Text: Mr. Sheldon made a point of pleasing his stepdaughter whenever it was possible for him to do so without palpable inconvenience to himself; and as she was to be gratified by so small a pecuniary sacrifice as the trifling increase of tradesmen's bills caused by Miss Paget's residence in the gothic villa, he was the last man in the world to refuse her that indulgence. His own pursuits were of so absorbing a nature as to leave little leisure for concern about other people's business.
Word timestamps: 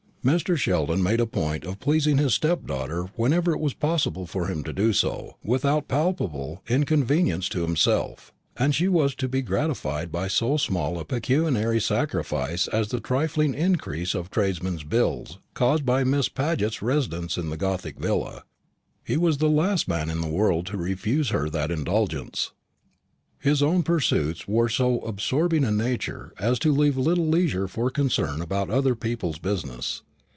Mr. 0.23 0.55
Sheldon 0.55 1.01
made 1.01 1.19
a 1.19 1.25
point 1.25 1.65
of 1.65 1.79
pleasing 1.79 2.19
his 2.19 2.35
stepdaughter 2.35 3.09
whenever 3.15 3.53
it 3.53 3.59
was 3.59 3.73
possible 3.73 4.27
for 4.27 4.45
him 4.49 4.63
to 4.65 4.71
do 4.71 4.93
so 4.93 5.35
without 5.43 5.87
palpable 5.87 6.61
inconvenience 6.69 7.49
to 7.49 7.63
himself; 7.63 8.31
and 8.55 8.69
as 8.69 8.75
she 8.75 8.87
was 8.87 9.15
to 9.15 9.27
be 9.27 9.41
gratified 9.41 10.11
by 10.11 10.27
so 10.27 10.57
small 10.57 10.99
a 10.99 11.05
pecuniary 11.05 11.81
sacrifice 11.81 12.67
as 12.67 12.89
the 12.89 12.99
trifling 12.99 13.55
increase 13.55 14.13
of 14.13 14.29
tradesmen's 14.29 14.83
bills 14.83 15.39
caused 15.55 15.87
by 15.87 16.03
Miss 16.03 16.29
Paget's 16.29 16.83
residence 16.83 17.35
in 17.35 17.49
the 17.49 17.57
gothic 17.57 17.97
villa, 17.97 18.43
he 19.03 19.17
was 19.17 19.39
the 19.39 19.49
last 19.49 19.87
man 19.87 20.07
in 20.11 20.21
the 20.21 20.27
world 20.29 20.67
to 20.67 20.77
refuse 20.77 21.29
her 21.29 21.49
that 21.49 21.71
indulgence. 21.71 22.51
His 23.39 23.63
own 23.63 23.81
pursuits 23.81 24.47
were 24.47 24.65
of 24.67 24.71
so 24.71 24.99
absorbing 24.99 25.63
a 25.65 25.71
nature 25.71 26.31
as 26.37 26.59
to 26.59 26.71
leave 26.71 26.95
little 26.95 27.27
leisure 27.27 27.67
for 27.67 27.89
concern 27.89 28.39
about 28.39 28.69
other 28.69 28.93
people's 28.93 29.39
business. 29.39 30.03